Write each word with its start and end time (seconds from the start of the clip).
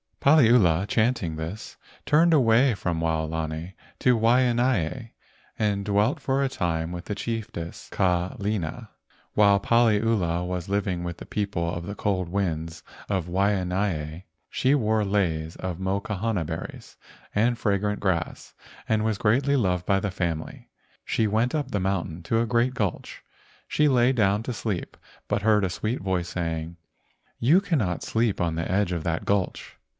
Paliula, 0.19 0.87
chanting 0.87 1.35
this, 1.35 1.77
turned 2.05 2.33
away 2.33 2.75
from 2.75 2.99
Wao¬ 2.99 3.27
lani 3.29 3.75
to 3.99 4.17
Waianae 4.17 5.11
and 5.59 5.83
dwelt 5.85 6.19
for 6.19 6.43
a 6.43 6.49
time 6.49 6.91
with 6.91 7.05
the 7.05 7.15
chiefess 7.15 7.89
Kalena. 7.91 8.89
While 9.33 9.59
Paliula 9.59 10.45
was 10.47 10.69
living 10.69 11.03
with 11.03 11.17
the 11.17 11.25
people 11.25 11.73
of 11.73 11.85
the 11.85 11.95
cold 11.95 12.29
winds 12.29 12.83
of 13.09 13.25
Waianae 13.27 14.23
she 14.49 14.75
wore 14.75 15.03
leis 15.03 15.55
of 15.55 15.77
mokahana 15.77 16.45
berries 16.45 16.97
and 17.33 17.57
fragrant 17.57 17.99
grass, 17.99 18.53
and 18.87 19.03
was 19.03 19.17
greatly 19.19 19.55
loved 19.55 19.87
by 19.87 19.99
the 19.99 20.11
family. 20.11 20.69
She 21.03 21.25
went 21.25 21.55
up 21.55 21.71
the 21.71 21.79
mountain 21.79 22.21
to 22.23 22.41
a 22.41 22.47
great 22.47 22.73
gulch. 22.75 23.23
She 23.67 23.87
lay 23.87 24.13
down 24.13 24.43
to 24.43 24.53
sleep, 24.53 24.97
but 25.27 25.41
heard 25.43 25.63
a 25.63 25.69
sweet 25.69 25.99
voice 25.99 26.29
saying, 26.29 26.77
"You 27.39 27.59
cannot 27.61 28.03
sleep 28.03 28.39
on 28.41 28.53
the 28.53 28.69
edge 28.71 28.91
of 28.91 29.03
that 29.03 29.25
gulch." 29.25 29.77